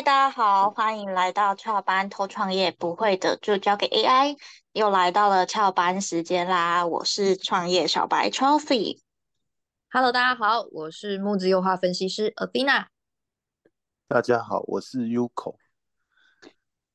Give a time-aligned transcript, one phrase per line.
[0.00, 4.34] 嗨，大家好，欢迎来到翘班偷创业，不会的就交给 AI。
[4.72, 9.02] 又来到了翘班时间啦，我是创业小白 Trophy。
[9.90, 12.86] Hello，大家好，我是木质优化分析师 Athena。
[14.08, 15.56] 大家好，我是 Uko。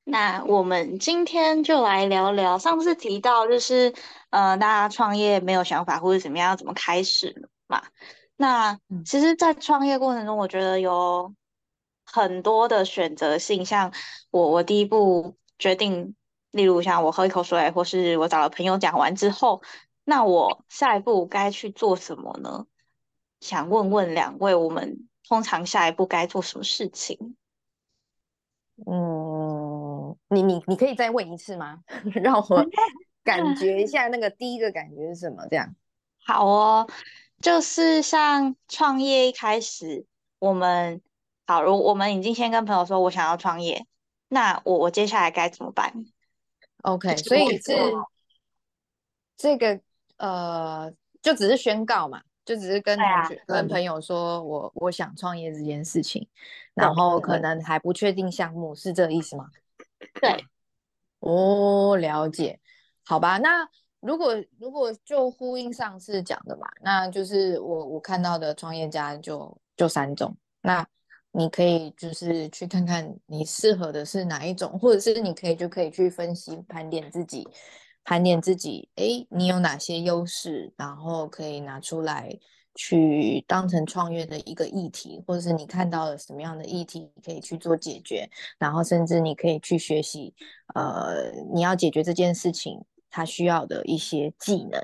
[0.03, 3.93] 那我们今天就来聊聊，上次提到就是
[4.31, 7.83] 呃，大家创业没有想法或者怎么样，怎么开始嘛？
[8.35, 11.31] 那其实，在创业过程中，我觉得有
[12.05, 13.65] 很多的选择性。
[13.65, 13.91] 像
[14.31, 16.15] 我，我第一步决定，
[16.51, 19.61] 例如像我喝一口水，或是我找了朋友讲完之后，
[20.03, 22.65] 那我下一步该去做什么呢？
[23.41, 27.35] 想问问两位，我们通常下一步该做什么事情？
[28.85, 31.83] 嗯，你你你可以再问一次吗？
[32.21, 32.65] 让我
[33.23, 35.47] 感觉一下那个第一个感觉是什么？
[35.49, 35.75] 这样
[36.23, 36.87] 好哦。
[37.41, 40.05] 就是像创业一开始，
[40.39, 41.01] 我们
[41.45, 43.85] 好，如我们已经先跟朋友说我想要创业，
[44.27, 45.93] 那我我接下来该怎么办
[46.83, 47.73] ？OK，所以是
[49.37, 49.79] 这个
[50.17, 56.27] 呃，就只是宣告嘛，就只是跟同学、跟朋友说我我想创业这件事情，
[56.73, 59.49] 然后可能还不确定项目，是这个意思吗？
[60.19, 60.45] 对，
[61.19, 62.59] 哦，了解，
[63.03, 63.67] 好吧，那。
[64.01, 70.87] 如果如果就呼应上次讲的嘛，那就是我我看到的创业家就就三种，那
[71.35, 77.47] 你可以就是去看看你适合的是哪一种，或者是你可以就可以去分析盘点自己，
[78.03, 82.29] 盘点自己，哎，你有哪些优势，然后可以拿出来
[82.73, 90.33] 去当成创业的一个议题，或者是你看到了什么样的议题你可以去做解决，然后甚至你可以去学习，
[90.73, 92.83] 呃，你要解决这件事情。
[93.17, 94.83] 它需要的一些技能，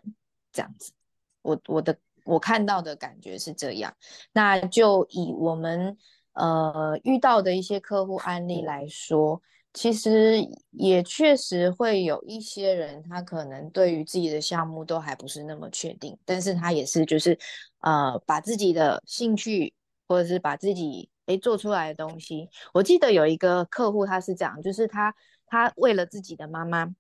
[0.54, 0.94] 这样子，
[1.42, 3.94] 我我的我看到的感觉是这样。
[4.32, 5.98] 那就以我们
[6.34, 9.42] 呃遇到的一些客户案例来说，
[9.74, 10.38] 其实
[10.72, 17.38] 也确实会有一些人，他可能对于自己的项目都还不是那么确定，但是他也是就是
[17.80, 19.74] 呃把自己的兴趣
[20.08, 22.50] 或者是把自己诶做出来的东西。
[22.74, 25.14] 我记得有一个客户他是这样，就是他
[25.46, 26.94] 他为了自己的妈妈。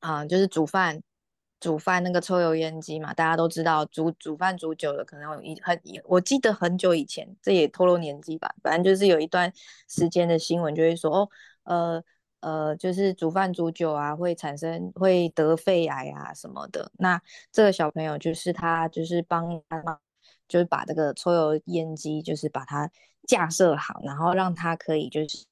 [0.00, 1.02] 啊，就是煮饭，
[1.60, 9.52] 煮饭那个抽油烟机嘛，大家都知道，煮煮饭煮久了，可能有一很，我记得很久以前，这也透露年纪吧，反正就是有一段
[9.88, 11.28] 时间的新闻就会说，哦，
[11.64, 12.02] 呃
[12.40, 16.90] 呃，就是煮饭煮久啊，会产生会得肺癌啊什么的。
[16.98, 17.20] 那
[17.50, 19.98] 这个小朋友就是他，就是帮妈妈，
[20.46, 22.88] 就是把这个抽油烟机，就是把它
[23.26, 25.47] 架设好，然后让他可以就是。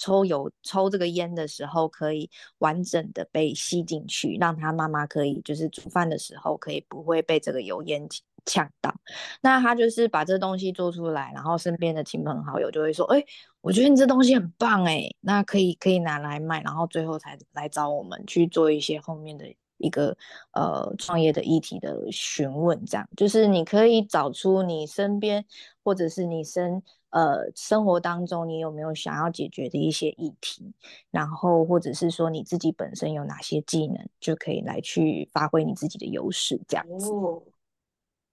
[0.00, 8.08] 抽油抽这个烟的时候，可以完整的被吸进去，让他妈妈可以就是煮饭的时候可以不会被这个油烟
[8.46, 8.94] 呛到。
[9.42, 13.22] 那他就是把这东西做出来，然后身边的亲朋好友就会说：“哎，
[13.60, 19.44] 我觉得你这东西很棒哎，那可以可以拿来卖。”然后最后才来找我们去做一些后面的
[19.80, 20.16] 一个
[20.52, 22.84] 呃创业的议题的询问。
[22.86, 25.44] 这样就是你可以找出你身边
[25.82, 26.82] 或者是你身。
[27.12, 30.72] 呃，生活当中你有没有想要解决的一些议题？
[31.10, 37.10] 然后或者是说你自己本身有哪些技能，就可以来去发挥你自己的优势，这样子。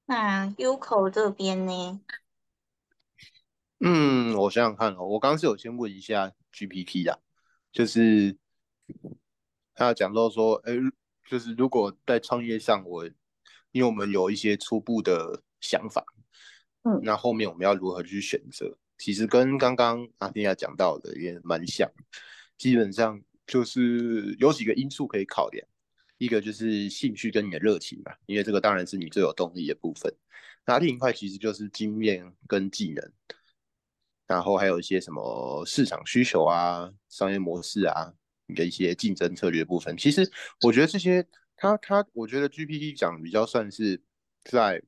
[0.06, 2.00] 那 Uko 这边呢？
[3.80, 7.20] 嗯，我想想看哦，我刚刚是有先问一下 GPT 的，
[7.72, 8.38] 就是
[9.74, 10.74] 他讲到说，哎，
[11.30, 13.06] 就是如果在创业上，我
[13.72, 16.04] 因为我们有一些初步的想法。
[16.84, 18.78] 嗯那后面我们要如何去选择？
[18.98, 21.92] 其实跟刚刚阿天亚讲到的也蛮像，
[22.58, 25.68] 基本上就是有几个因素可以考量，
[26.18, 30.12] 一个就是兴趣跟你的热情吧，因为这个当然是你最有动力的部分。
[30.66, 33.12] 那另一块其实就是经验跟技能，
[34.26, 39.96] 然后还有一些什么市场需求啊、商业模式啊，你你的一些竞争策略部分。
[39.96, 40.30] 其实
[40.62, 44.02] 我觉得这些，他他，我觉得 GPT 讲比较算是
[44.44, 44.82] 在。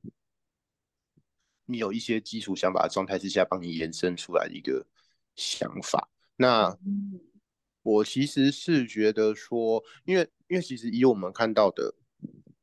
[1.66, 4.84] 你有一些基础想法的状态之下，帮你延伸出来一个
[5.36, 6.10] 想法。
[6.34, 6.76] 那
[7.84, 11.94] 我其实是觉得说，因为因为其实以我们看到的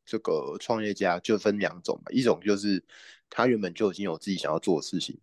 [0.06, 2.84] 这个创业家就分两种嘛，一种就是
[3.30, 5.18] 他原本就已经有自己想要做的事情，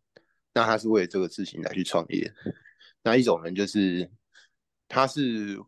[0.54, 2.26] 那他是为了这个事情来去创业；
[3.02, 4.10] 那一种人就是
[4.88, 5.60] 他是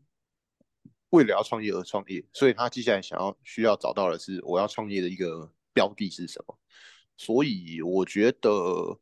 [1.10, 6.58] 为了要创业而创业，所以他接下来想要需要找到的是我要创业的一个标的是什么。
[7.16, 9.00] 所以我觉得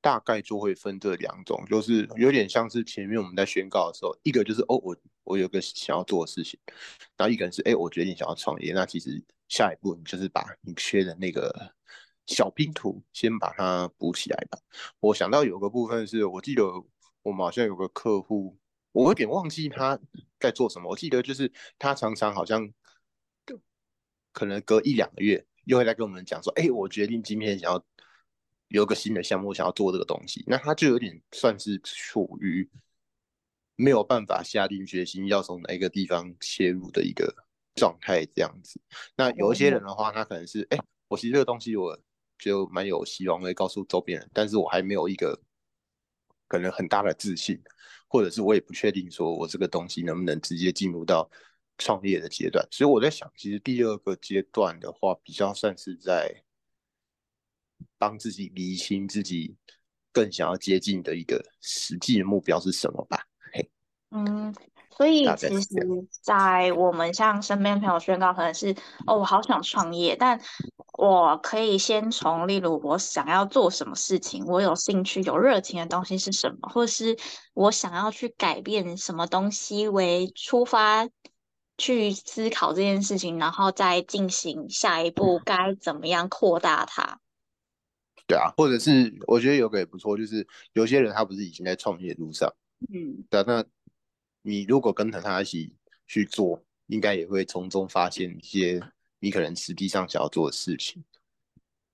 [0.00, 6.58] 大概就会分这两种，就是有点像是前面我们在宣告的时候，一个就是哦，我我有个想要做的事情，
[7.16, 8.72] 然后一个人是哎，我决定想要创业。
[8.72, 11.74] 那其实下一步你就是把你缺的那个
[12.26, 14.58] 小拼图先把它补起来吧。
[15.00, 16.64] 我想到有个部分是我记得
[17.22, 18.58] 我们好像有个客户，
[18.92, 19.98] 我有点忘记他
[20.38, 20.90] 在做什么。
[20.90, 22.70] 我记得就是他常常好像
[24.32, 27.84] 可能隔一两个月又会来跟我们讲说，哎，我决定今天想要
[28.68, 30.44] 有个新的项目，想要做这个东西。
[30.46, 32.68] 那他就有点算是处于
[33.76, 37.34] 没有办法下定决心要从哪一个地方切入的一个
[37.74, 38.80] 状态这样子。
[39.16, 40.78] 那有一些人的话，他可能是，哎，
[41.08, 41.98] 我其实这个东西我。
[42.38, 45.40] 就蛮有希望会告诉周边人，但是我还没有一个
[46.52, 47.58] 可能很大的自信，
[48.06, 51.26] 或者是我也不确定说我这个东西能不能直接进入到
[51.78, 52.62] 创业的阶段。
[52.70, 56.44] 所以我在想，其实第二个阶段的话，比较算是在
[57.96, 59.56] 帮自己理清自己
[60.12, 63.26] 更想要接近的一个实际的目标是什么吧。
[63.50, 63.70] 嘿，
[64.10, 64.54] 嗯。
[64.94, 65.78] 所以其实，
[66.20, 68.76] 在我们向身边朋友宣告，可能是
[69.06, 70.38] 哦，我好想创业，但
[71.04, 77.18] 我可以先从例如我想要做什么事情，我有兴趣、有热情的东西是什么，或是
[77.54, 81.08] 我想要去改变什么东西为出发
[81.76, 87.18] 去思考这件事情，然后再进行下一步该怎么样扩大它。
[88.28, 92.54] 对啊，或者是我觉得有个也不错，就是有些人他不是已经在创业路上，
[92.92, 93.64] 嗯，对啊，那。
[94.44, 95.72] 你如果跟着他一起
[96.04, 98.82] 去做，应该也会从中发现一些
[99.22, 101.04] 你可能实际上想要做的事情，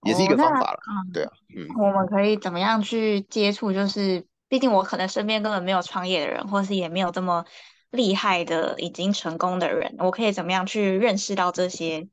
[0.05, 0.81] 也是一个方法了。
[1.13, 3.71] 对啊，嗯，我们可以怎么样去接触？
[3.71, 7.45] 就是毕竟我可能身边根本没有创业的人，或是也没有这么
[7.91, 12.09] 厉害的已经成功的人，我可以怎么样去认识到这些？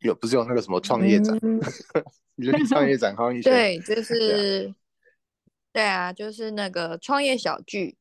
[0.00, 1.38] 有不是有那个什么创业展？
[2.68, 3.48] 创业展好一些？
[3.48, 4.74] 对，就是
[5.72, 7.96] 对啊，就是那个创业小聚。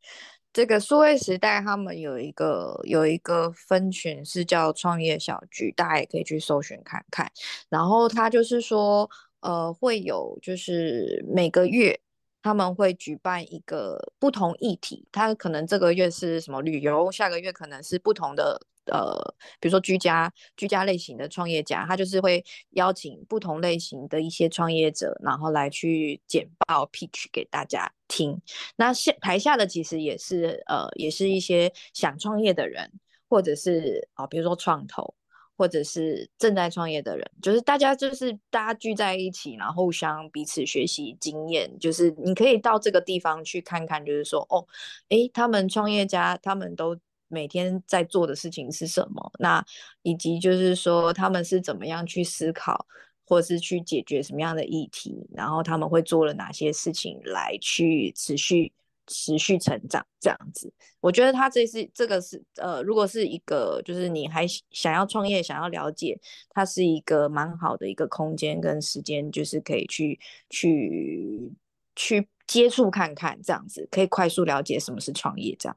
[0.54, 7.32] 这个数位时代，他们有一个有一个分群是叫创业小聚，大家也可以去搜寻看看。
[7.70, 9.10] 然后他就是说，
[9.40, 11.98] 呃，会有就是每个月
[12.42, 18.62] 他们会举办一个不同议题，他可能这个月是什么旅游，下个月可能是不同的。
[18.86, 19.16] 呃，
[19.60, 28.42] 比如说居家居家类型的创业家，他就是会邀请不同类型的一些创业者，然后来去简报 pitch 给大家听。
[28.76, 32.92] 那下台下的其实也是呃，也是一些想创业的人，
[33.30, 35.14] 或者是啊，比如说创投，
[35.56, 41.78] 或者是正在创业的人，就是大家就是大家聚在一起，然后互相彼此学习经验。
[41.80, 44.66] 就是你可以到这个地方去看看，就是说哦，
[45.10, 46.98] 诶，他们创业家他们都。
[47.32, 49.32] 每天在做的事情是什么？
[49.40, 49.66] 那
[50.04, 52.86] 以及就是说他们是怎么样去思考，
[53.26, 55.26] 或是去解决什么样的议题？
[55.34, 58.72] 然后他们会做了哪些事情来去持续
[59.08, 60.06] 持续成长？
[60.20, 66.20] 这样子，我觉得他这是这个是呃，如果是一个就是你还想要创业、想要了解，
[66.50, 70.20] 它是一个蛮好的一个空间跟时间，就是可以去
[70.50, 71.52] 去
[71.96, 75.76] 去接触看看，这样子可以快速了解什么是创业，这样。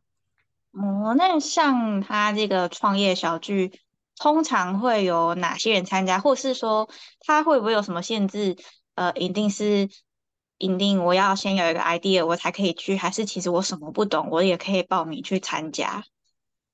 [0.74, 3.80] 哦，那像他这个创业小聚，
[4.16, 6.88] 通常会有哪些人参加，或是说
[7.20, 8.56] 他会不会有什么限制？
[8.96, 9.88] 呃，一定是
[10.58, 16.04] 一定我要先有一个 idea，我才可以去，还是其实我什么不懂，我也可以报名去参加？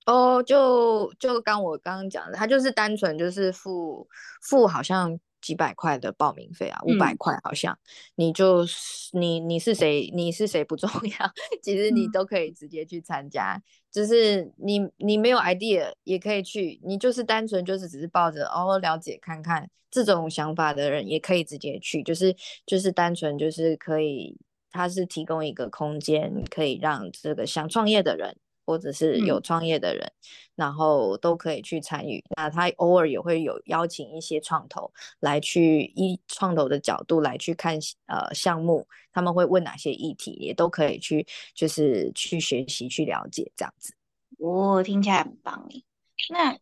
[0.06, 4.08] 哦，就就刚我刚刚讲的，他就是单纯就是付
[4.42, 5.20] 付，好像。
[5.40, 7.78] 几百块的报名费啊，五百块好像，
[8.14, 8.64] 你就
[9.12, 10.88] 你你是谁，你是谁不重
[11.18, 11.32] 要，
[11.62, 22.34] 其实你都可以直接去参加，就是你你没有 idea 也可以去，你就是单纯就是只是抱着哦了解看看这种想法的人也可以直接去，就是
[22.66, 24.36] 就是单纯就是可以，
[24.70, 28.36] 他是提供一个空间，可以让这个想创业的人。
[28.70, 30.12] 或者是有创业的人，
[30.54, 32.22] 然后都可以去参与。
[32.36, 43.92] 那他偶尔也会有邀请一些创投来去以创投的角度来去看呃项目，他们会问哪些议题，也都可以去就是去学习去了解这样子。
[44.38, 45.84] 哦，听起来很棒诶。
[46.30, 46.52] 那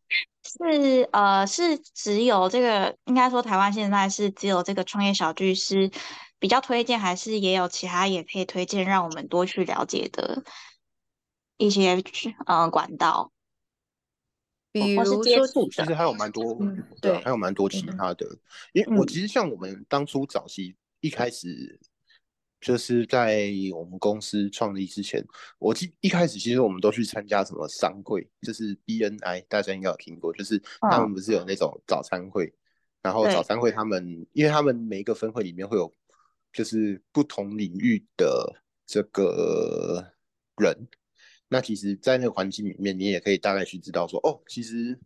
[0.43, 5.91] 是呃是只有这个，应该说台湾现在是只有这个创业小聚是
[6.39, 10.43] 比较推荐，还是也有其他也可以推荐让我们多去了解的？
[11.59, 12.03] 一些
[12.47, 13.33] 呃管道，
[14.73, 15.23] 比如说，
[15.71, 16.57] 其实还有蛮多，
[17.03, 18.27] 对，还有蛮多其他的。
[18.73, 21.79] 因为我其实像我们当初早期一开始，
[22.61, 25.25] 就是在我们公司创立之前，
[25.59, 32.55] 我记一开始其实我们都去参加什么商会，就是 BNI，大家应该有听过，就是他们不是有那种早餐会，
[33.03, 35.93] 然后早餐会他们，因为他们每一个分会里面会有
[36.53, 40.13] 就是不同领域的这个
[40.57, 40.87] 人。
[41.49, 44.99] 那其实，在那个环境里面，你也可以大概去知道说，哦，其实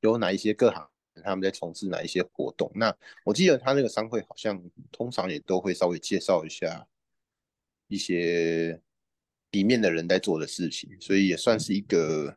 [0.00, 0.88] 有哪一些各行
[1.24, 2.70] 他们在从事哪一些活动。
[2.74, 4.62] 那我记得他那个商会好像
[4.92, 6.86] 通常也都会稍微介绍一下
[7.88, 8.80] 一些
[9.50, 12.36] 里面的人在做的事情，所以也算是一个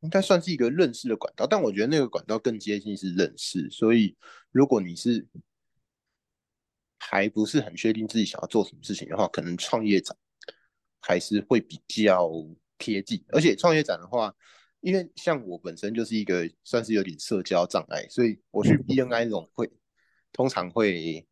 [0.00, 1.46] 应该算是一个认识的管道。
[1.46, 4.16] 但我觉得那个管道更接近是认识，所以
[4.50, 5.26] 如果你是
[6.98, 10.16] 还不是很确定自己想要做什么事情的话，可能创业展
[11.00, 12.30] 还是会比较
[12.80, 13.24] 贴近。
[13.28, 14.34] 而且创业展的话，
[14.80, 19.70] 因为像我本身就是一个算是有点社交障碍，所以我去 BNI 那种会，
[20.32, 21.24] 通常会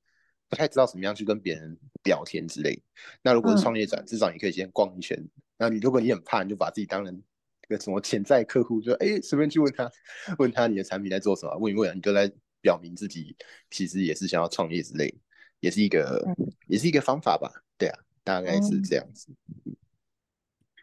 [0.49, 2.81] 不太知道怎么样去跟别人聊天之类。
[3.23, 5.19] 那如果是创业展，至少你可以先逛一圈。
[5.57, 9.90] 那你如果你很怕，你就把自己当成一个什么潜在客户，就哎随便去问他，
[10.38, 13.35] 问他你的产品在做什么，问一问，你就在表明自己
[13.71, 15.12] 其实也是想要创业之类，
[15.61, 16.25] 也是一个
[16.67, 17.50] 也是一个方法吧。
[17.76, 19.28] 对啊，大概是这样子。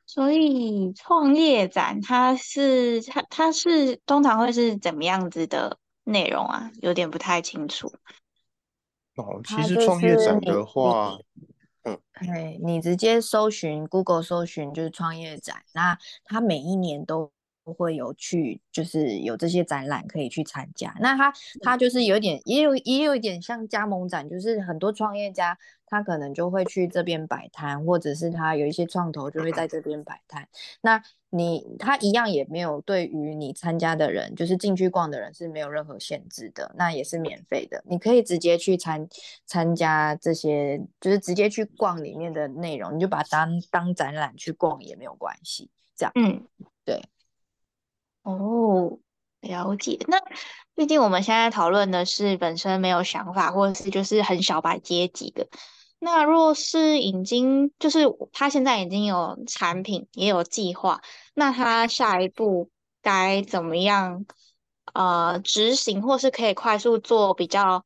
[0.06, 6.72] 所以创业展它是它它是通常会是怎么样子的内容啊？
[6.82, 7.92] 有点不太清楚。
[9.16, 11.18] 哦，其实创业展的话，
[11.84, 17.32] 嗯，对，你直接搜寻 Google 搜寻就是创业展，那它每一年都
[17.64, 20.96] 会有去，就是有这些展览可以去参加。
[21.00, 25.58] 那它它就是有点也有也有一点像加盟展，就是很多创业家。
[25.88, 30.48] 他可能就会去这边摆摊，或者是他有一些创投就会在这边摆摊。
[30.82, 37.84] 那你他一样也没有对于你参加的人，就是进去逛的人是没有任何限制的，那也是免费的。
[37.86, 39.08] 你可以直接去参
[39.46, 45.70] 参加这些，就是直接去逛里面的内容，你就把它当当展览去逛也没有关系。
[45.96, 46.48] 这样，嗯，
[46.84, 47.02] 对。
[48.24, 48.98] 哦，
[49.48, 49.98] 了解。
[50.08, 50.18] 那
[50.76, 55.48] 毕竟我们现在讨论的是本身没有想法，或者是就是很小白阶级的。
[56.00, 61.02] 那若是已经就是他现在已经有产品也有计划，
[61.34, 62.70] 那他下一步
[63.02, 64.26] 该怎么样
[64.94, 67.86] 呃执行，或是可以快速做比较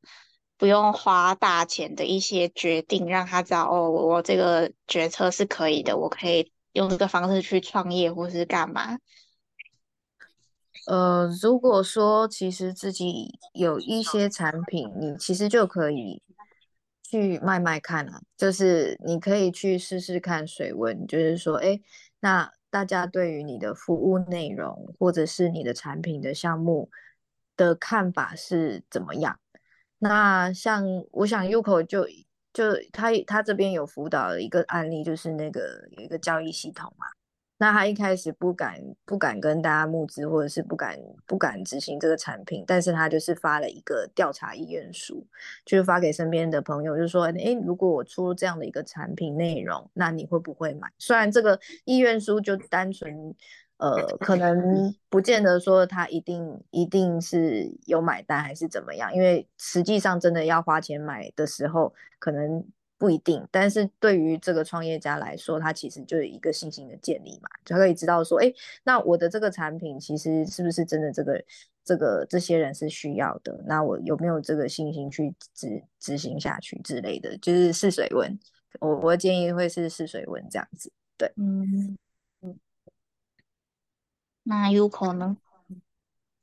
[0.58, 8.98] 不用花大钱的一些决定，让他知道哦，我这个决策是可以的，我可以用这个方式去创业或是干嘛？
[10.90, 16.22] 呃，如果说其实自己有一些产品，你其实就可以。
[17.12, 21.82] 去卖卖看啊，就是你可以去试试看水温，就是说，哎，
[22.20, 26.92] 那大家对于你的服务内容或者是你的产品的项目
[27.58, 29.40] 的看法是怎么样？
[29.98, 32.08] 那像我想 Uko 就
[32.54, 37.08] 就他他这边有辅导一个案例，就是那个有一个交易系统嘛。
[37.62, 45.28] 那他一开始不敢不敢跟大家募资，或者是不敢不敢执行这个产品，但是他就是发了一个调查意愿书，
[45.66, 50.88] 就是发给身边的朋友，就是说，哎，如果我出这样的一个产品内容，那你会不会买？
[50.98, 53.36] 虽然这个意愿书就单纯，
[53.76, 62.66] 呃，可能 不见得说他一定一定是有买单还是怎么样，因为实际上真的要花钱买的时候，可能。
[63.00, 68.54] 不一定，但是对于这个创业家来说，他其实就是一个信心的建立嘛，就可以知道说，哎，
[68.84, 71.42] 那我的这个产品其实是不是真的这个
[71.86, 73.64] 这个这些人是需要的？
[73.66, 77.38] 那我有没有这个信心去执执行下去之类的？
[77.38, 78.38] 就是试水温，
[78.82, 81.98] 我我建议会是试水温这样子，对，嗯
[82.42, 82.60] 嗯，
[84.44, 85.38] 那有可能。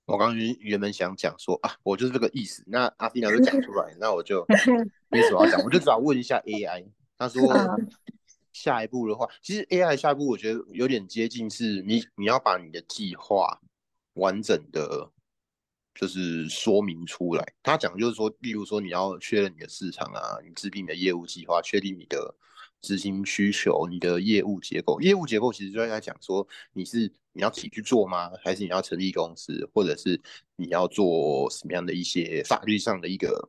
[0.07, 2.63] 我刚原原本想讲说啊，我就是这个意思。
[2.67, 4.47] 那阿蒂娜就讲出来，那我就
[5.09, 6.85] 没什么要讲，我就只要问一下 AI。
[7.19, 7.43] 他说
[8.53, 13.61] 下一步的话，其实 AI 下一步我觉得有点接近，是你你要把你的计划
[14.15, 15.11] 完整的，
[15.95, 17.55] 就是说明出来。
[17.63, 22.35] 他讲就是说，例如说你要确认你的市场啊，你制定你的业务计划，确定你的。
[22.83, 28.31] 执行需求，你的业务结构，业务结构其实就在讲说，你是你要自己去做吗？
[28.45, 30.21] 还是你要成立公司，或者是
[30.57, 33.49] 你要做什么样的一些法律上的一个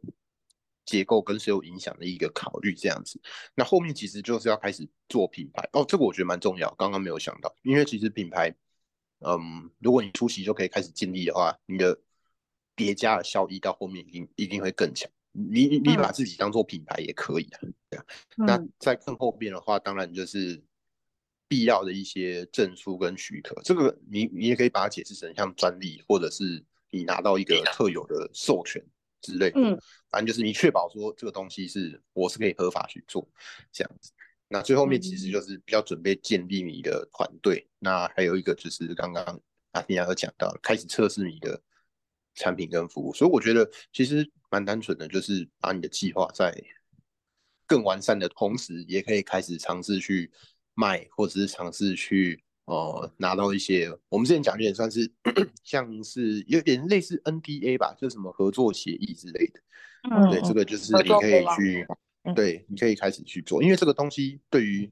[0.88, 3.22] 结构跟所有影响的一个考虑这样子？
[3.54, 8.50] 那后面其实就是要开始做品牌哦，这个我觉得蛮重要，刚刚没有想到，因为其实品牌，
[9.20, 12.00] 嗯，如果你出席就可以开始建立的话，你的
[12.76, 15.08] 叠加的效益到后面一定一定会更强。
[15.34, 18.06] 你你把自己当做品牌也可以啊，对啊。
[18.38, 20.64] 那在更后边的话，当然就是
[21.48, 23.56] 必要的一些证书跟许可。
[23.64, 28.84] 这个你你也可以把它解释成像专利，或者是你拿到一个特有的授权
[29.22, 29.52] 之类。
[29.56, 29.78] 嗯，
[30.10, 33.28] 反正就是你确保说这个东西是我是可以合法去做
[33.72, 34.12] 这样子。
[34.48, 37.68] 那最后面其实就是比较准备建立你的团队。
[37.80, 39.24] 那还有一个就是刚刚
[39.72, 41.62] 阿尼亚有讲到，开始测试你的。
[42.40, 46.54] 产品跟服务，所以我觉得其实蛮单纯的，就是把你的计划在
[47.66, 50.32] 更完善的同时，也可以开始尝试去
[50.76, 55.10] 卖，或者是尝试去哦拿到一些我们之前讲有点算是
[55.64, 59.60] 像是有点类似 NDA 吧，就是什么合作协议之类的。
[60.10, 61.88] 嗯，对，这个就是你可以去，
[62.36, 64.90] 对，你可以开始去做，因为这个东西对于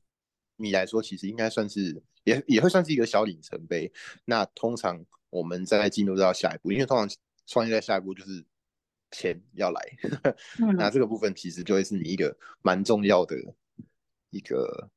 [0.55, 3.91] 你来说，其实应该算是也也会算是一个小里程碑。
[4.23, 7.09] 那通常我们再进入到下一步，因为通常
[7.45, 8.43] 创业在下一步就是
[9.11, 9.81] 钱要来，
[10.77, 13.35] 那这个部分其实就会是你一个蛮重要的
[14.31, 14.89] 一个，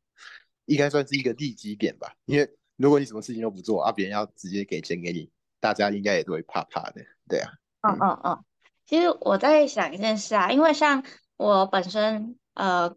[0.66, 2.16] 应该算是一个利基点吧。
[2.24, 5.30] 因为如果你什么事情都不做啊，别人要直接给钱给你，
[5.60, 7.50] 大家应该也都会怕怕的，对啊。
[7.82, 8.44] 嗯嗯嗯。
[8.86, 11.04] 其实我在想一件事啊，因为像
[11.36, 12.96] 我本身呃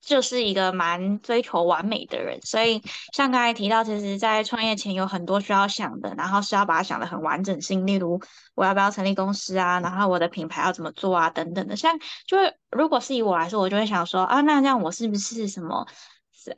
[0.00, 8.20] 就是一个蛮追求完美的人，所以像刚才提到，其实，在创业前有很多需要想的，然后是要把它想的很完整性，例如
[8.56, 11.76] 我要不要成立公司啊，然后我的品牌要怎么做啊，等等的。
[11.76, 15.86] 像就是如果是以我来说，我就会想说啊，那这样我是不是什么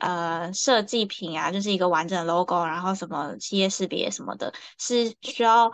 [0.01, 5.73] 呃设计品啊，就是一个完整的 logo，然后什么企业识别什么的，是需要。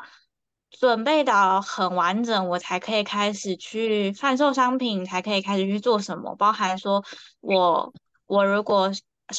[0.79, 6.37] 准备到很完整，我才可以开始去贩售商品，才可以开始去做什么。
[6.37, 7.05] 包含说，
[7.41, 7.93] 我
[8.27, 8.89] 我如果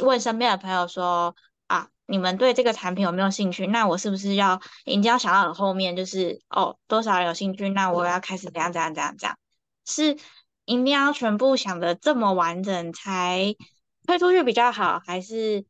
[0.02, 1.34] 问身边的朋友说
[1.68, 3.66] 啊，你们对这个产品有没有兴趣？
[3.66, 7.70] 那我是不是要已经要想到很后面，就是哦，多少人有兴趣？
[7.70, 9.38] 那我要开始怎样怎样怎样怎样？
[9.86, 10.18] 是
[10.66, 13.56] 一定要全部想的这么完整才
[14.06, 15.66] 推出去比较好，还是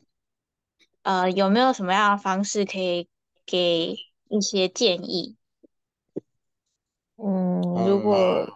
[1.03, 3.07] 呃有没有什么样的方式可以
[3.45, 3.95] 给
[4.29, 5.38] 一些建议？
[7.17, 8.47] 嗯，如果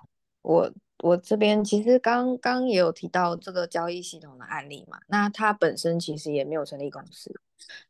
[0.42, 7.32] 我我这边其实刚刚也有提到这个交易系统的案例嘛，那他本身其实也没有成立公司，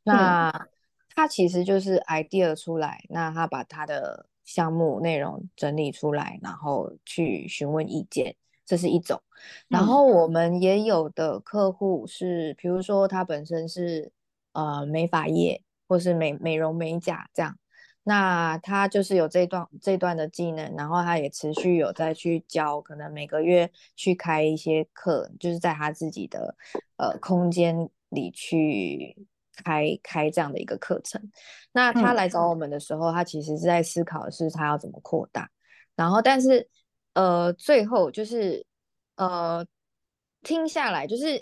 [0.03, 0.67] 那
[1.13, 9.21] 他其实就是 idea 出来，那他把他的项目内容整理出来，然后去询问意见，这是一种。
[9.67, 14.11] 然后我们也有的客户是，比如说他本身是
[14.53, 17.57] 呃美发业或是美美容美甲这样。
[18.07, 26.55] 那他就是有这段这段的技能，然后他也持续有在去教，可能每个月去开一些课，就是在他自己的
[26.97, 29.17] 呃空间里去
[29.63, 31.19] 开开这样的一个课程。
[31.71, 35.49] 那他来找我们的时候，他其实是在思考的是他要怎么扩大，
[35.95, 36.69] 然后但是
[37.15, 38.65] 呃最后就是
[39.15, 39.65] 呃
[40.43, 41.41] 听下来，就是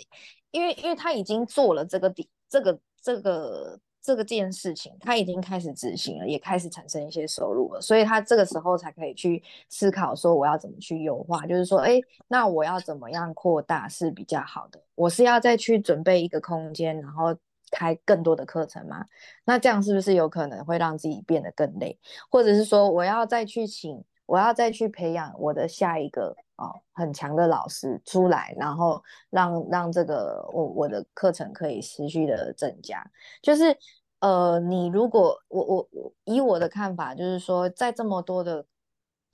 [0.52, 3.80] 因为因为他已经做了这个底这个这个。
[4.06, 14.84] 这个件事情他已经开始执行了，也开始产生一些收入了，所以他这个时候才可以去思考说我要怎么去优化，就是说，哎，那我要怎么样扩大是比较好的？
[14.96, 17.34] 我是要再去准备一个空间，然后
[17.72, 19.06] 开更多的课程吗？
[19.46, 21.98] 那这样是不是有可能会让自己变得更累？
[22.30, 33.06] 或者是说，我要再去请，我要再去培养我的下一个哦很强的老师出来，然后让让这个我我的课程可以持续的增加，
[33.42, 33.78] 就是。
[34.24, 38.66] 呃，你如果我我以我的看法，就是说，在这么多的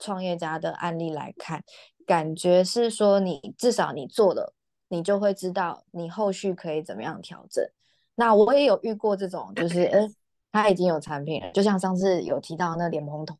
[0.00, 1.62] 创业家的案例来看，
[2.04, 4.52] 感觉是说，你至少你做了，
[4.88, 7.64] 你就会知道你后续可以怎么样调整。
[8.16, 10.08] 那我也有遇过这种，就是哎，
[10.50, 13.36] 他已经有产品了，就像上次有提到那莲蓬头，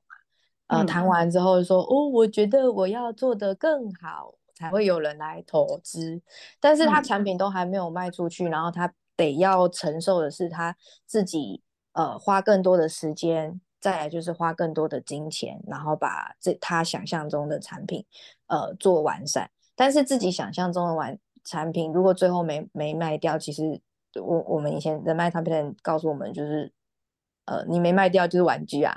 [0.70, 6.20] 呃，谈完之后说，哦，我觉得我要做得更好，才会有人来投资，
[6.58, 8.92] 但是他产品都还没有卖出去，然后他。
[9.16, 11.60] 得要承受的是他自己，
[11.92, 18.02] 呃，花更多的时间，再来就是花更多的金钱，然后把这他想象中的产品，
[18.46, 19.50] 呃，做完善。
[19.76, 23.78] 但是自己想象中的完产品，如果最后没没卖掉，其实
[24.14, 26.72] 我我们以前的卖产品告诉我们，就是，
[27.44, 28.94] 呃，你没卖掉就是玩具啊，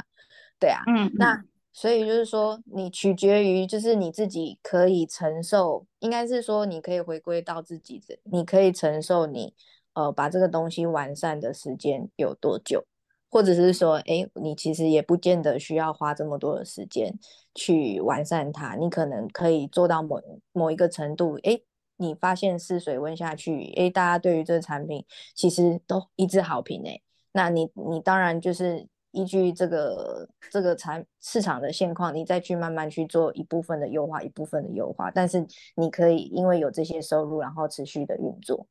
[0.58, 1.44] 对啊，嗯，那。
[1.76, 9.56] 所以就是说，你取决于就是你自己可以承受，应该是说你可以回归到自己的，你可以承受你
[9.94, 12.86] 呃把这个东西完善的时间有多久，
[13.28, 17.12] 或者是说，哎，你其实也不见得需要花这么多的时间
[17.56, 21.60] 去完善它，你可能可以做到某某一个程度，哎，
[21.98, 28.88] 你发现试水温下去，哎，大家对于这个产品其实都一致好评，哎，那你你当然就是。
[29.14, 35.12] 依据这个这个产市场的现况，你再去慢慢去做一部分的优化，一部分的优化。
[35.12, 35.46] 但是
[35.76, 38.68] 你可以因为有这些收入，然后持续的运作，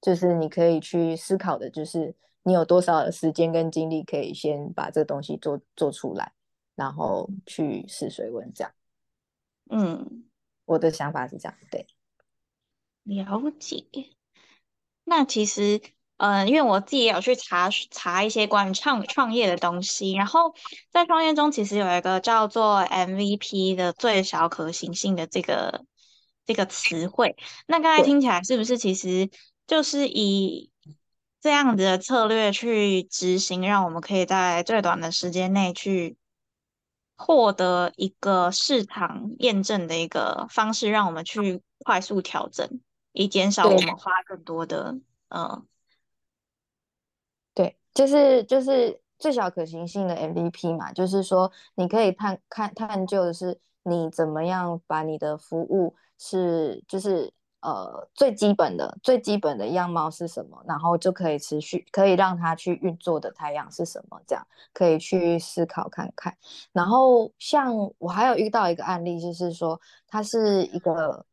[0.00, 6.32] 就是你可以去思考的，就是你有多少的时间跟精力，可以先把这个东西做做出来，
[6.74, 8.72] 然后去试水温这样。
[9.70, 10.24] 嗯，
[10.64, 11.86] 我的想法是这样，对。
[13.04, 13.86] 了解。
[15.04, 15.80] 那其实。
[16.16, 20.54] 嗯，因为我自己也有去查查一些关于创创业的东西，然后
[20.90, 25.84] 在创业中其实有一个叫做 MVP 的最小可行性的这个
[26.46, 27.36] 这个词汇。
[27.66, 29.28] 那刚才听起来是不是其实
[29.66, 30.70] 就是以
[31.40, 36.16] 这样子的策略去执行，让我们可以在最短的时间内去
[37.16, 42.80] 获得一个市场验证的一个方式，让我们去快速调整，
[43.12, 44.96] 以减少我们花更多的
[45.28, 45.73] 呃，对，
[47.94, 57.32] 就是就是最小可行性的 MVP 嘛，就是说你可以探看探究的是你怎么样把你的服务是就是。
[57.66, 60.62] 呃，最基本的最基本的样貌是什么？
[60.68, 64.20] 然后就可以持续，可以让它去运作的太阳是什么？
[64.28, 66.36] 这样可以去思考看看。
[66.74, 71.24] 然后像我还有遇到一个案例，就是说它是一个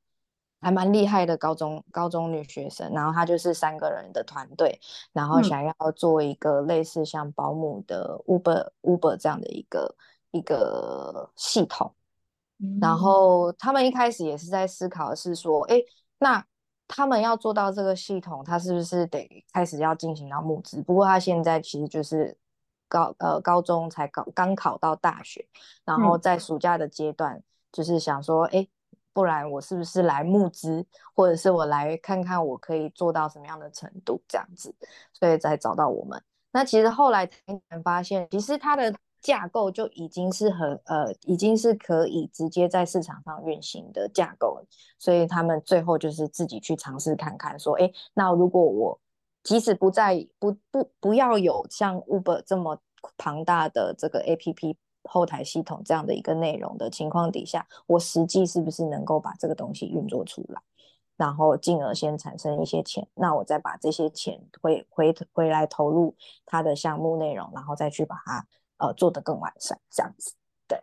[0.62, 4.80] 还蛮厉害的高中高中女学生，然后她就是三个人的团队，
[5.12, 9.96] 然后想要做一个类似像保姆的 Uber Uber 这样的一个
[10.32, 11.94] 一个系统。
[12.80, 15.82] 然后他们一开始也是在思考，是说，哎。
[16.24, 16.46] 那
[16.88, 20.84] 他们要做到这个系统，他是不是得开始要进行到募资？
[20.84, 22.38] 不过他现在其实就是
[22.88, 25.44] 高呃高中才刚刚考到大学，
[25.84, 28.68] 然后在暑假的阶段，就是想说，哎，
[29.14, 34.74] 不然我是不是来募资，或者是我来看看我可以做到什么样的程度这样子，
[35.14, 36.22] 所以才找到我们。
[36.52, 38.94] 那其实后来才发现，其实它的。
[39.22, 44.66] 架构就已经是很呃，已经是可以直接在市场上运行的架构了，
[44.98, 49.00] 所以他们最后就是自己去尝试看看，说，哎，那如果我
[49.44, 52.80] 即使不在不不不要有像 Uber 这么
[53.16, 60.62] 庞大的这个 APP 后台系统这样的一个内容的情况底下，我实际是不是能够把这个东西运作出来，
[61.18, 68.46] 然后进而先产生一些钱，那我再把这些钱回回回来投入它的项目内容，然后再去把它。
[68.84, 70.34] 呃，做得更完善，这样子，
[70.68, 70.82] 对。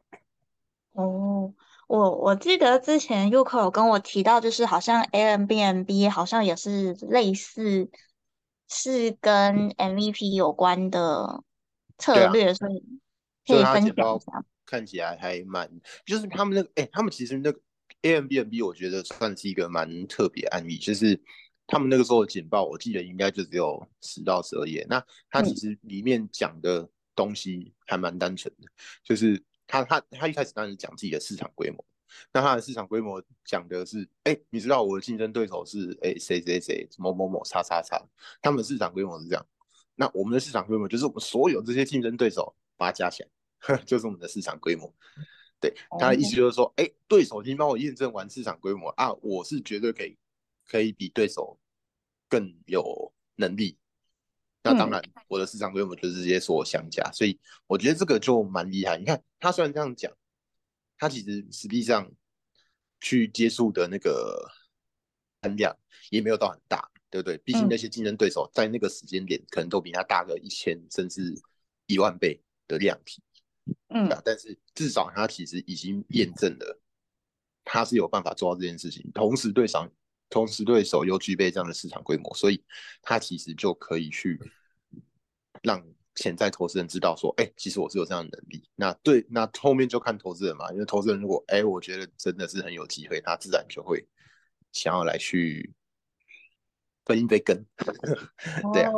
[0.92, 1.52] 哦，
[1.88, 7.90] 我我记得之前 Uko 有跟我提到，就是好像 Airbnb 好像也是类似，
[8.68, 11.42] 是跟 MVP 有关的
[11.98, 12.84] 策略，所以
[13.48, 14.20] 可以他剪报。
[14.64, 15.70] 看起来还蛮，
[16.04, 17.60] 就是他们那个，哎，他们其实那个
[18.02, 21.20] Airbnb 我觉得算是一个蛮特别案例，就是
[21.66, 24.86] 他们那个时候的简报，我记得应该就只有十到十二页。
[24.88, 26.88] 那它其实里面讲的。
[27.18, 28.68] 东西还蛮单纯的，
[29.02, 31.84] 就是他他他一开始当然是讲自己的市场规模，
[32.32, 38.00] 那他的市场规模讲的是，哎，你知道我的竞争对手是哎谁谁谁某某某叉叉叉，
[38.40, 39.44] 他们市场规模是这样，
[39.96, 43.28] 那我们的市场规模就是我们所有这些竞争对手把它加起来，
[43.86, 44.92] 就是我们的市场规模。
[45.60, 50.16] 对，他的意思就是说，哎，对手已经帮我验证完市场规模啊，我是绝对可以
[50.66, 51.58] 可以比对手
[52.28, 53.76] 更有能力。
[54.62, 58.98] 那当然，我的市场规模就是直接说我相加，所以我觉得这个就蛮厉害。
[58.98, 60.12] 你看，他虽然这样讲，
[60.96, 62.08] 他其实实际上
[63.00, 64.48] 去接触的那个
[65.42, 65.76] 含量
[66.10, 67.38] 也没有到很大，对不对？
[67.38, 71.34] 毕竟那些竞争对手在那个时间点可能都比他大个一千甚至
[71.86, 73.22] 一万倍的量体，
[73.88, 76.80] 嗯，但是至少他其实已经验证了
[77.64, 79.90] 他是有办法做到这件事情，同时对上。
[80.30, 82.62] 同时，对手又具备这样的市场规模，所以
[83.00, 84.38] 他其实就可以去
[85.62, 85.82] 让
[86.16, 88.68] 潜在投资人知道说，哎，其实我是有这样的能力。
[88.74, 94.06] 那对，那后面就看投资人嘛，因为投资人如果，哎，我觉得真的是很有机会，他自然就会
[94.70, 95.72] 想要来去
[97.06, 97.64] 分一杯羹。
[98.74, 98.92] 对啊。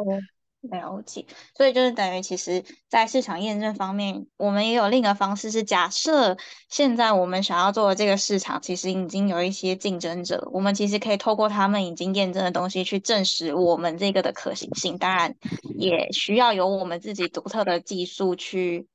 [0.62, 1.24] 了解，
[1.56, 6.36] 所以就是等于，其实，在市场验证方面，我们也有另一个方式，是假设
[6.68, 14.98] 现在我们想要做的这个市场，其实已经有一些竞争者，我们其实可以透过他们已经验证的东西去证实我们这个的可行性。
[14.98, 15.34] 当然，
[15.78, 18.86] 也需要有我们自己独特的技术去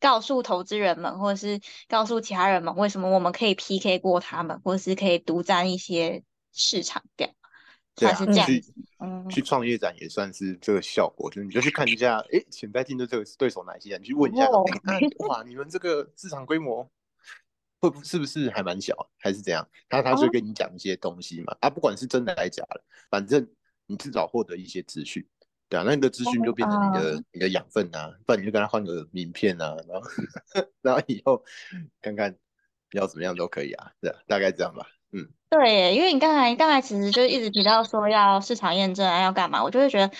[0.00, 7.28] 告诉投资人们，或者是告诉其他人们，为什么我们可以 PK 过他们，或者是可以独占一些市场掉。
[7.96, 8.64] 对啊，去
[9.30, 14.48] 去创业展也算是这个效果，就是你就去看一下，哎，潜在竞争这个对手哪些，你去问一下，
[15.28, 16.90] 哇，你们这个市场规模
[17.80, 19.64] 会不是不是还蛮小，还是怎样？
[19.88, 23.48] 他他就跟你讲一些东西嘛，啊，不管是真的还是假的，反正
[23.86, 25.24] 你至少获得一些资讯，
[25.68, 30.08] 对啊，那你的资讯就变成你的你的养分啊，不然你就跟他换个名片啊，然后
[30.82, 31.44] 然后以后
[32.02, 32.36] 看看
[32.90, 34.84] 要怎么样都可以啊，对啊，大概这样吧。
[35.12, 39.62] 嗯，对，因为你刚才刚才其实就一直提到说要市场验证啊，要干嘛？
[39.62, 40.12] 我就会觉得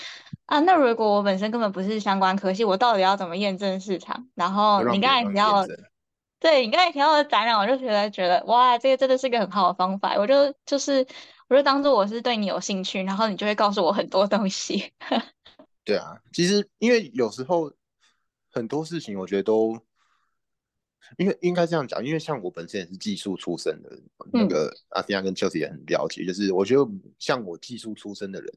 [0.47, 4.29] 啊，那如果我本身根本不是相关科系，我到底要怎么验证市场？
[4.37, 5.67] 然后你刚才提到，
[6.39, 10.15] 对你刚才提到的展览，我就觉得觉得哇，这个真的是一个很好的方法。
[10.17, 11.05] 我就就是
[11.49, 14.93] 我就当做我是对你有兴趣，然后你就会告诉我很多东西。
[15.85, 17.73] 对啊，其实因为有时候
[18.53, 19.77] 很多事情，我觉得都。
[21.19, 23.99] 因为应该这样讲，因为像我本身也是技术出身的，
[24.33, 26.25] 那个阿迪亚跟 Chelsea 也很了解。
[26.25, 26.87] 就是我觉得
[27.19, 28.53] 像我技术出身的人，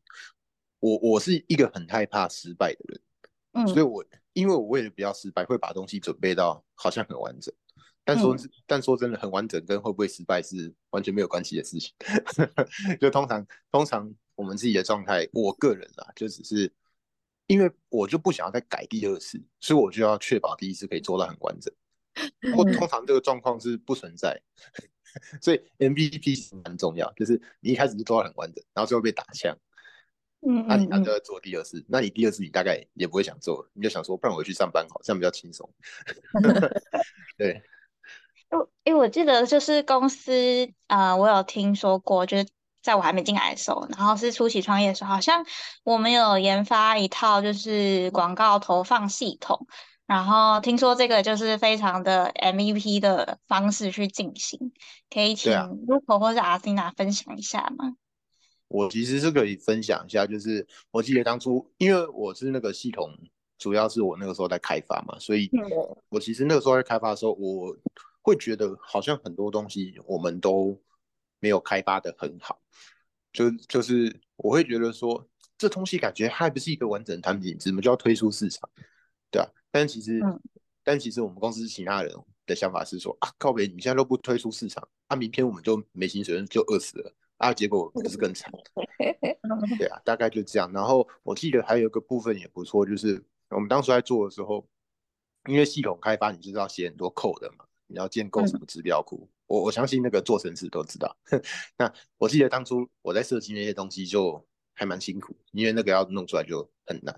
[0.80, 3.02] 我我是一个很害怕失败的人，
[3.54, 7.54] 嗯，所以我因为我为了不要失败，会把东西准备到好像很完整。
[8.04, 11.94] 但说但说真的，很完整跟会不会失败是完全没有关系的事情。
[13.02, 16.72] 就通常通常我们自己的状态，我个人啊，就只是
[17.48, 21.74] 因为我就不想要再改第二次，所以我就要确保第一次可以做到很完整。
[22.56, 24.42] 或通常这个状况是不存在，
[25.42, 29.58] 所以 MVP 是蛮重要，就是你一开始就做到很完整，然后最后被打枪，
[30.48, 35.70] 嗯，那你还要做第二次，那你第二次你大概也不会想做，你就想说，不然我去上班好，这样比较轻松。
[37.38, 37.62] 对。
[38.86, 40.32] 因为我记得就是公司，
[40.88, 42.48] 呃，我有听说过，就是
[42.82, 45.46] 在我还没进来的时候，然后是初期创业的时候，好像
[45.84, 49.68] 我们有研发一套就是广告投放系统，
[50.08, 54.72] 然后听说这个就是非常的 MVP 的方式去进行，
[55.12, 57.96] 可以请 Ruko 或者阿 n 娜分享一下吗？
[58.68, 63.12] 我其实是可以分享一下，就是我记得当初，因为我是那个系统，
[63.60, 65.48] 主要是我那个时候在开发嘛，所以
[66.10, 67.78] 我其实那个时候在开发的时候，我。
[68.28, 70.78] 会觉得好像很多东西我们都
[71.40, 72.60] 没有开发的很好，
[73.32, 75.26] 就就是我会觉得说
[75.58, 78.70] 这东西感觉还不是一个完整的产品，怎么就要推出市场，
[79.38, 79.50] 对啊？
[79.72, 80.20] 但其实，
[80.84, 82.12] 但其实我们公司其他人
[82.46, 88.52] 的想法是说啊，告别你现在都不推出市场，啊，明天我们就没薪水就饿死了啊，结果不是更惨？
[89.78, 90.72] 对啊，大概就这样。
[90.74, 94.68] 然后我记得还有一个部分也不错，就是我们当时在做的时候，
[95.48, 97.66] 因为系统开发你就是要写很多 code 嘛。
[97.90, 99.30] 你要建构什么资料库？
[99.46, 101.16] 我我相信那个做程式都知道。
[101.80, 107.16] 那我记得当初我在设计那些东西就还蛮辛苦，因为那个要弄出来就很难。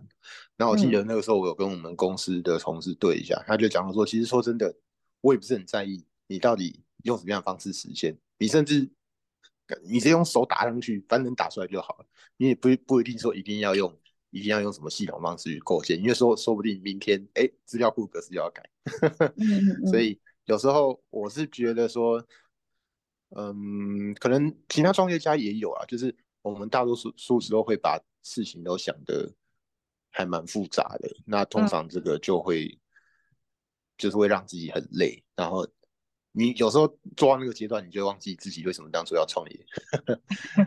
[0.57, 4.75] 然后我记得那个时候我有跟我们公司的同事对一下，他就讲说，其实说真的，
[5.21, 8.89] 我也不是很在意你到底用什么样的方式实现，你甚至
[9.83, 12.05] 你直接用手打上去，反正能打出来就好了。
[12.37, 13.95] 你也不不一定说一定要用
[14.31, 18.69] 一定要用什么系统方式去构建，因为说说不定明天哎资料库格式就要改，
[19.89, 20.19] 所以。
[20.45, 22.25] 有时候我是觉得说，
[23.37, 29.31] 嗯，可能其他创业家也有啊，就是我们大多数数时候会把事情都想的
[30.11, 32.77] 还蛮复杂的，那通常这个就会
[33.97, 35.67] 就是会让自己很累，然后
[36.31, 39.65] 你有时候做到那个阶段，你就忘记自己为什么当初要创业。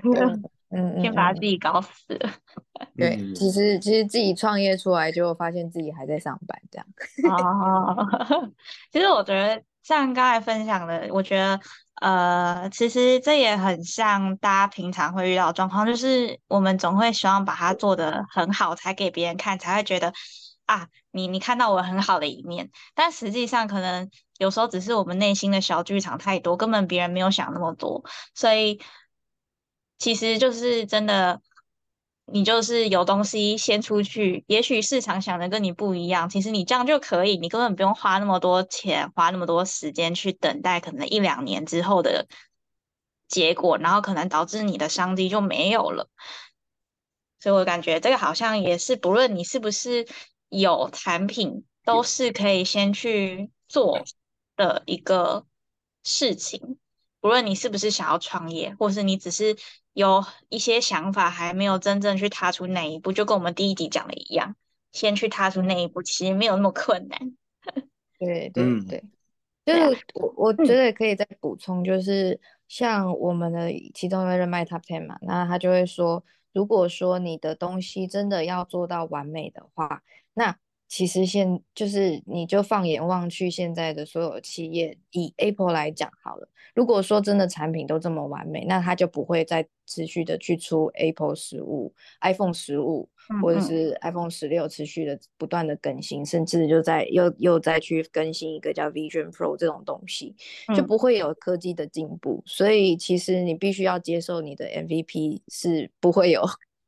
[0.75, 2.15] 嗯，先把自己搞死。
[2.15, 2.33] 了。
[2.97, 6.87] 对，其实其实自己创业出来，就发现自己还在上班这样。
[7.31, 8.09] 哦，
[8.91, 11.61] 其实我觉得像刚才分享的，我觉得
[12.01, 20.13] 呃，其实这也很像大家平常会遇到状况，就是我们总会希望把它做得很好，才给别人看，才会觉得
[20.67, 22.71] 啊，你你看到我很好的一面。
[22.95, 28.81] 但实际上，可能有时候只是我们内心的小剧场太多，根本别人没有想那么多，所以。
[29.99, 31.41] 其实就是真的，
[32.33, 42.27] 你就是有东西先出去，也许市场想的跟你不一样，其实你这样就可以，你根本不用花那么多钱，花那么多时间去等待，可能一两年之后的
[43.29, 46.09] 结果，然后可能导致你的商机就没有了。
[47.39, 50.07] 所以我感觉这个好像也是，不论你是不是
[50.49, 54.03] 有产品，都是可以先去做
[54.57, 55.45] 的一个
[56.03, 56.79] 事情。
[57.23, 59.57] 不论你是不是想要创业，或是你只是
[59.93, 64.57] 有一些想法，还没有真正去踏出那一步，就跟我们第一集讲的一样，
[64.91, 67.19] 先去踏出那一步，其实没有那么困难。
[68.19, 69.05] 对对对，
[69.65, 80.03] 就是我我觉得可以再补充，就是像我们的其中一位人脉 Top Ten 嘛，那他就会说，如果说你的东西真的要做到完美的话，
[80.35, 80.59] 那
[80.93, 86.47] 其实现就是你就放眼望去，现在的所有企业，以 Apple 来讲好了。
[86.75, 93.09] 如果说真的产品都这么完美，那它就不会再持续的去出 Apple 十五、iPhone 十五
[93.41, 100.37] 或者是 iPhone 十六，持续的不断的更新，甚至就在又又再去更新一个叫 Vision Pro 这种东西，
[100.77, 102.43] 就不会有科技的进步。
[102.45, 106.43] 所以其实你必须要接受你的 MVP 是不会有。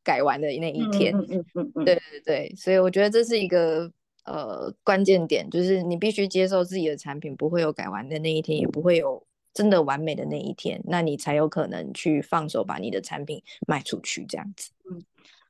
[0.04, 3.90] 改完的那一天，嗯嗯嗯嗯，对对对，所以我觉得这是一个
[4.24, 14.70] 呃关键点，就是你必须接受自己的产品不会有改完的那一天，也不会有真的完美的那一天，那你才有可能去放手把你的产品卖出去，这样子。
[14.90, 15.02] 嗯，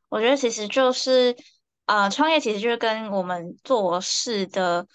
[0.08, 1.36] 我觉得其实就是
[1.86, 4.86] 呃，创业其实就是跟我们做事的，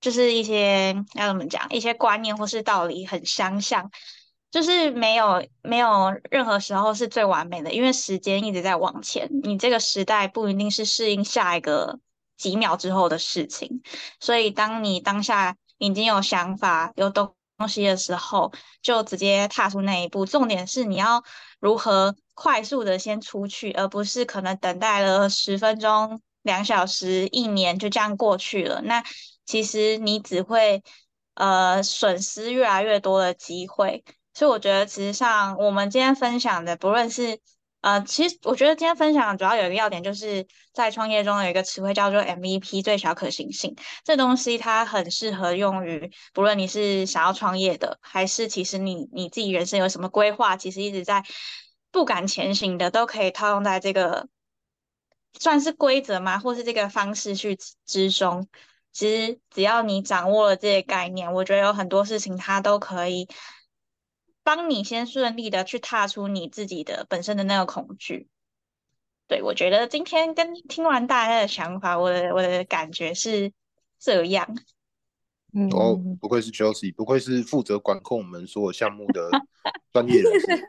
[0.00, 3.90] 就是一些要怎么讲，一些观念或是道理很相像。
[4.52, 11.98] 就是没有没有任何时候是最完美的，因为时间一直在往前，你这个时代不一定是适应下一个
[12.36, 13.82] 几秒之后的事情，
[14.20, 20.26] 所以当你当下已经有想法、有东东西的时候，就直接踏出那一步。
[20.26, 21.24] 重点是你要
[21.58, 28.82] 如何快速的先出去，而不是可能等待了十分钟、两小时、一年就这样过去了。
[28.82, 29.02] 那
[29.46, 30.82] 其实你只会
[31.34, 34.04] 呃损失越来越多的机会。
[34.34, 37.38] 所以我觉得，其实像我们今天分享的，不论是
[37.82, 43.74] 呃，其实我觉得今天分享主要有一个要点，就是在创业中有一个词汇叫做 MVP 最小可行性。
[44.04, 51.24] 这东西它很适合用于，不论你是想要创业的，还是其实你你自己人生有什么规划，其实一直在
[51.90, 54.28] 不敢前行的，都可以套用在这个
[55.40, 56.38] 算是规则吗？
[56.38, 58.48] 或是这个方式去之中。
[58.92, 63.28] 其实只要你掌握了这些概念，我觉得有很多事情它都可以。
[64.42, 68.28] 帮你先顺利的去踏出你自己的本身的那个恐惧。
[69.28, 73.52] 对我觉得今天跟听完大家的想法，我的我的感觉是
[73.98, 74.46] 这样。
[75.70, 79.30] 哦，不愧是 Josie，不愧是负责管控我们所有项目的
[79.92, 80.46] 专业人士。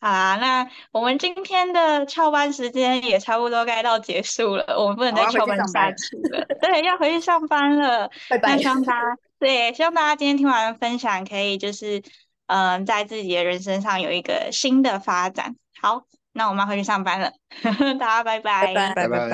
[0.00, 6.44] 好啦，那我们今天的翘班时间也差不多该到结束了，我们不能再翘班下去了。
[6.60, 8.10] 对，要回去上班了。
[8.28, 8.50] 拜拜。
[8.50, 12.02] 那希望大家，对，希望大家今天听完分享，可以就是，
[12.46, 15.54] 嗯，在自己的人生上有一个新的发展。
[15.82, 17.30] 好，那我们要回去上班了，
[18.00, 18.72] 大家拜拜。
[18.72, 18.94] 拜拜。
[18.94, 19.28] 拜拜。